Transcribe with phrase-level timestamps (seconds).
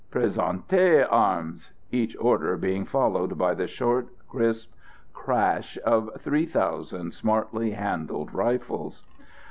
[0.09, 4.71] "Presentez armes!" each order being followed by the short, crisp
[5.13, 9.03] "crash!" of three thousand smartly handled rifles.